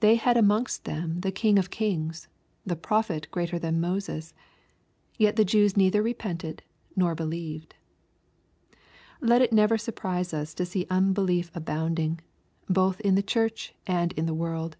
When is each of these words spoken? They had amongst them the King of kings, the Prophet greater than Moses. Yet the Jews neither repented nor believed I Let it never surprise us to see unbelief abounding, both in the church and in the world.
They 0.00 0.16
had 0.16 0.36
amongst 0.36 0.84
them 0.84 1.22
the 1.22 1.32
King 1.32 1.58
of 1.58 1.70
kings, 1.70 2.28
the 2.66 2.76
Prophet 2.76 3.28
greater 3.30 3.58
than 3.58 3.80
Moses. 3.80 4.34
Yet 5.16 5.36
the 5.36 5.44
Jews 5.46 5.74
neither 5.74 6.02
repented 6.02 6.62
nor 6.94 7.14
believed 7.14 7.74
I 8.74 8.76
Let 9.22 9.40
it 9.40 9.50
never 9.54 9.78
surprise 9.78 10.34
us 10.34 10.52
to 10.52 10.66
see 10.66 10.86
unbelief 10.90 11.50
abounding, 11.54 12.20
both 12.68 13.00
in 13.00 13.14
the 13.14 13.22
church 13.22 13.74
and 13.86 14.12
in 14.18 14.26
the 14.26 14.34
world. 14.36 14.76